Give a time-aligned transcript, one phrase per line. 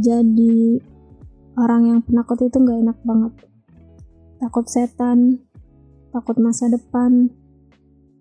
[0.00, 0.80] jadi
[1.60, 3.32] orang yang penakut itu nggak enak banget.
[4.40, 5.44] Takut setan,
[6.08, 7.28] takut masa depan,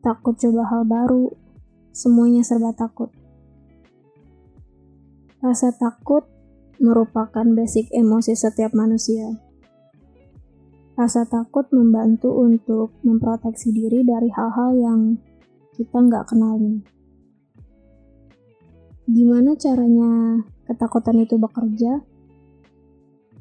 [0.04, 1.32] takut coba hal baru,
[1.96, 3.08] semuanya serba takut.
[5.40, 6.28] Rasa takut
[6.84, 9.40] merupakan basic emosi setiap manusia.
[11.00, 15.02] Rasa takut membantu untuk memproteksi diri dari hal-hal yang
[15.80, 16.84] kita nggak kenalin.
[19.08, 22.06] Gimana caranya ketakutan itu bekerja?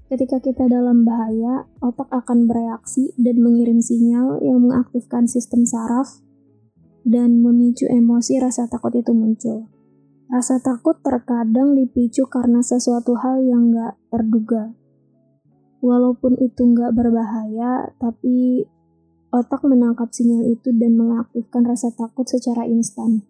[0.08, 6.24] Ketika kita dalam bahaya, otak akan bereaksi dan mengirim sinyal yang mengaktifkan sistem saraf
[7.04, 9.68] dan memicu emosi rasa takut itu muncul.
[10.32, 14.72] Rasa takut terkadang dipicu karena sesuatu hal yang gak terduga.
[15.84, 18.64] Walaupun itu gak berbahaya, tapi
[19.28, 23.28] otak menangkap sinyal itu dan mengaktifkan rasa takut secara instan.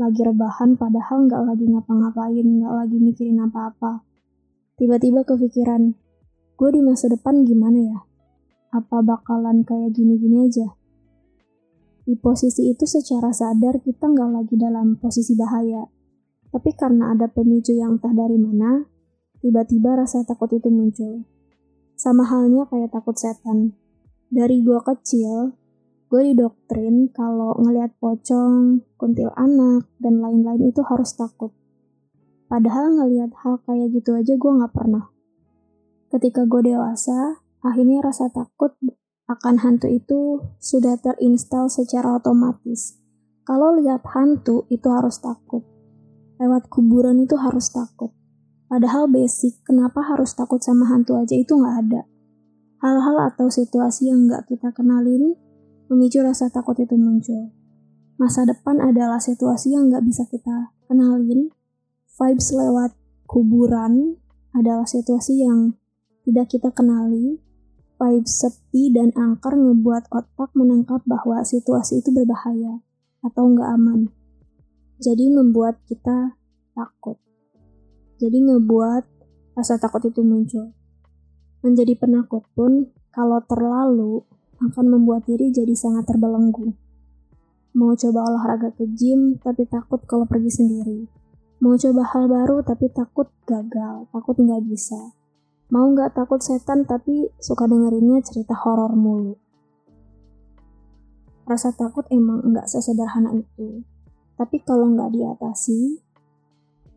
[0.00, 4.08] Lagi rebahan padahal gak lagi ngapa-ngapain, gak lagi mikirin apa-apa
[4.80, 5.92] Tiba-tiba kepikiran,
[6.56, 8.00] gue di masa depan gimana ya?
[8.72, 10.72] Apa bakalan kayak gini-gini aja?
[12.08, 15.84] Di posisi itu secara sadar kita nggak lagi dalam posisi bahaya.
[16.48, 18.88] Tapi karena ada pemicu yang entah dari mana,
[19.44, 21.28] tiba-tiba rasa takut itu muncul.
[21.92, 23.76] Sama halnya kayak takut setan.
[24.32, 25.59] Dari gue kecil,
[26.10, 31.54] gue didoktrin kalau ngelihat pocong, kuntil anak, dan lain-lain itu harus takut.
[32.50, 35.06] Padahal ngelihat hal kayak gitu aja gue gak pernah.
[36.10, 38.74] Ketika gue dewasa, akhirnya rasa takut
[39.30, 42.98] akan hantu itu sudah terinstal secara otomatis.
[43.46, 45.62] Kalau lihat hantu itu harus takut.
[46.42, 48.10] Lewat kuburan itu harus takut.
[48.66, 52.02] Padahal basic, kenapa harus takut sama hantu aja itu nggak ada.
[52.82, 55.38] Hal-hal atau situasi yang nggak kita kenalin
[55.90, 57.50] memicu rasa takut itu muncul.
[58.14, 61.50] Masa depan adalah situasi yang nggak bisa kita kenalin,
[62.14, 62.94] vibes lewat
[63.26, 64.14] kuburan
[64.54, 65.74] adalah situasi yang
[66.22, 67.42] tidak kita kenali.
[68.00, 72.80] Vibes sepi dan angker ngebuat otak menangkap bahwa situasi itu berbahaya
[73.20, 74.08] atau nggak aman.
[74.96, 76.38] Jadi membuat kita
[76.72, 77.20] takut.
[78.16, 79.04] Jadi ngebuat
[79.52, 80.72] rasa takut itu muncul.
[81.60, 84.24] Menjadi penakut pun kalau terlalu
[84.60, 86.76] akan membuat diri jadi sangat terbelenggu.
[87.76, 91.20] Mau coba olahraga ke gym tapi takut kalau pergi sendiri
[91.60, 95.12] Mau coba hal baru tapi takut gagal, takut nggak bisa.
[95.68, 99.36] Mau nggak takut setan tapi suka dengerinnya cerita horor mulu.
[101.44, 103.84] Rasa takut emang nggak sesederhana itu.
[104.40, 106.00] Tapi kalau nggak diatasi,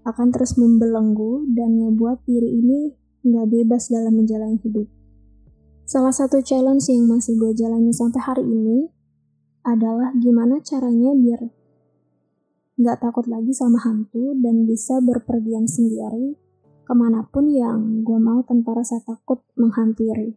[0.08, 2.80] akan terus membelenggu dan ngebuat diri ini
[3.20, 4.88] nggak bebas dalam menjalani hidup.
[5.94, 8.90] Salah satu challenge yang masih gue jalani sampai hari ini
[9.62, 11.54] adalah gimana caranya biar
[12.82, 16.34] nggak takut lagi sama hantu dan bisa berpergian sendiri
[16.82, 20.34] ke mana pun yang gue mau tanpa rasa takut menghampiri.